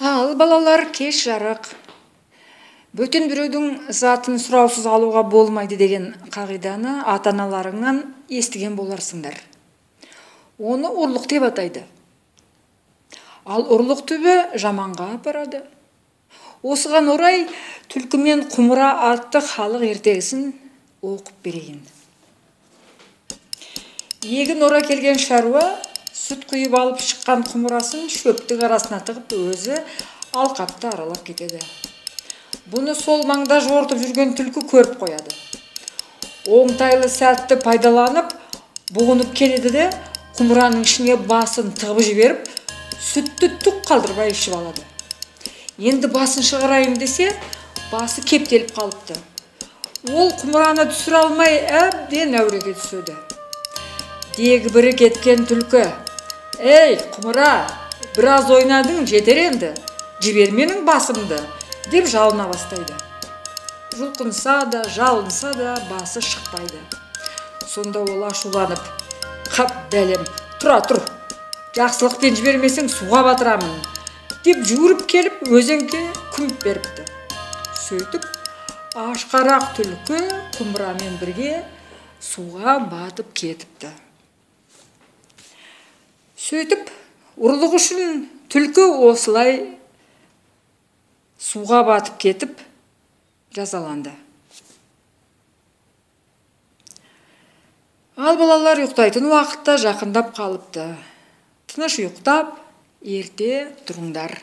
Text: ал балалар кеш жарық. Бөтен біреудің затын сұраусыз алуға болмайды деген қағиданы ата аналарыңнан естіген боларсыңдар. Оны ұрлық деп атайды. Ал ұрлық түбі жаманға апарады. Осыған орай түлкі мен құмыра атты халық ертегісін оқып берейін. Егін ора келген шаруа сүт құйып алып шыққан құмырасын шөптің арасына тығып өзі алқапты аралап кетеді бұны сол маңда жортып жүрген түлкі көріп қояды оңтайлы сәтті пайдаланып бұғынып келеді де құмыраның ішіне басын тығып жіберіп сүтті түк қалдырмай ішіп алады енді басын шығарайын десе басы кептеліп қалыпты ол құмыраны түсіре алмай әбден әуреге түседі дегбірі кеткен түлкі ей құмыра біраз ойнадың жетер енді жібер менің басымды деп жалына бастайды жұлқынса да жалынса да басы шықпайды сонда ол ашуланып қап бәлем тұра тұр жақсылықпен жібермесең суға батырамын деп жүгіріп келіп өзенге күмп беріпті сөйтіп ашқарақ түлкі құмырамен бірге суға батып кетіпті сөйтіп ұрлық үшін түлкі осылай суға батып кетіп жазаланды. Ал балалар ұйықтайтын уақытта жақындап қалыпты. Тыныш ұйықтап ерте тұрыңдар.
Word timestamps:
ал 0.00 0.34
балалар 0.34 0.88
кеш 0.92 1.24
жарық. 1.28 1.68
Бөтен 2.94 3.28
біреудің 3.30 3.92
затын 3.94 4.38
сұраусыз 4.42 4.86
алуға 4.86 5.24
болмайды 5.26 5.76
деген 5.78 6.14
қағиданы 6.34 7.02
ата 7.10 7.30
аналарыңнан 7.30 8.02
естіген 8.28 8.76
боларсыңдар. 8.78 9.34
Оны 10.58 10.90
ұрлық 10.90 11.26
деп 11.30 11.46
атайды. 11.46 11.84
Ал 13.44 13.66
ұрлық 13.66 14.04
түбі 14.06 14.58
жаманға 14.58 15.14
апарады. 15.18 15.62
Осыған 16.62 17.10
орай 17.12 17.48
түлкі 17.92 18.18
мен 18.18 18.46
құмыра 18.50 18.90
атты 19.10 19.42
халық 19.44 19.82
ертегісін 19.90 20.52
оқып 21.02 21.34
берейін. 21.44 21.82
Егін 24.24 24.62
ора 24.64 24.80
келген 24.80 25.18
шаруа 25.20 25.66
сүт 26.14 26.44
құйып 26.46 26.74
алып 26.78 27.00
шыққан 27.02 27.40
құмырасын 27.48 28.04
шөптің 28.14 28.60
арасына 28.68 29.00
тығып 29.08 29.32
өзі 29.34 29.78
алқапты 30.30 30.86
аралап 30.92 31.24
кетеді 31.26 31.58
бұны 32.70 32.94
сол 32.94 33.24
маңда 33.26 33.58
жортып 33.64 33.98
жүрген 33.98 34.36
түлкі 34.38 34.62
көріп 34.70 34.94
қояды 35.00 35.34
оңтайлы 36.58 37.08
сәтті 37.10 37.58
пайдаланып 37.64 38.30
бұғынып 38.94 39.34
келеді 39.40 39.74
де 39.74 39.88
құмыраның 40.38 40.86
ішіне 40.86 41.18
басын 41.32 41.74
тығып 41.82 42.06
жіберіп 42.10 42.48
сүтті 43.10 43.50
түк 43.66 43.82
қалдырмай 43.90 44.30
ішіп 44.36 44.54
алады 44.60 44.86
енді 45.90 46.14
басын 46.14 46.46
шығарайын 46.46 46.94
десе 47.02 47.32
басы 47.90 48.22
кептеліп 48.22 48.70
қалыпты 48.78 49.18
ол 50.14 50.30
құмыраны 50.38 50.86
түсіре 50.94 51.20
алмай 51.24 51.58
әбден 51.82 52.38
әуреге 52.38 52.78
түседі 52.78 53.18
дегбірі 54.38 54.94
кеткен 54.98 55.46
түлкі 55.50 55.84
ей 56.60 56.98
құмыра 57.14 57.66
біраз 58.16 58.50
ойнадың 58.54 59.06
жетер 59.10 59.40
енді 59.48 59.70
жібер 60.22 60.52
менің 60.54 60.84
басымды 60.86 61.38
деп 61.90 62.06
жалына 62.10 62.46
бастайды 62.50 62.94
жұлқынса 63.98 64.60
да 64.70 64.84
жалынса 64.88 65.52
да 65.58 65.74
басы 65.90 66.22
шықпайды 66.22 66.78
сонда 67.66 68.04
ол 68.04 68.22
ашуланып 68.28 68.78
қап 69.50 69.74
бәлем 69.90 70.22
тұра 70.62 70.78
тұр 70.86 71.02
жақсылықпен 71.74 72.38
жібермесең 72.38 72.92
суға 72.92 73.24
батырамын 73.30 73.74
деп 74.46 74.62
жүгіріп 74.70 75.04
келіп 75.10 75.44
өзенге 75.50 76.04
күмп 76.36 76.64
беріпті 76.64 77.08
сөйтіп 77.82 78.30
ашқарақ 79.04 79.74
түлкі 79.80 80.22
құмырамен 80.58 81.18
бірге 81.18 81.60
суға 82.22 82.78
батып 82.90 83.34
кетіпті 83.34 83.90
сөйтіп 86.44 86.90
ұрлық 87.40 87.78
үшін 87.78 88.26
түлкі 88.52 88.84
осылай 89.08 89.54
суға 91.40 91.80
батып 91.88 92.18
кетіп 92.20 92.60
жазаланды. 93.56 94.12
Ал 98.20 98.36
балалар 98.36 98.82
ұйықтайтын 98.82 99.24
уақытта 99.30 99.78
жақындап 99.86 100.34
қалыпты. 100.36 100.84
Тыныш 101.72 101.96
ұйықтап 102.02 102.52
ерте 103.02 103.64
тұрыңдар. 103.88 104.36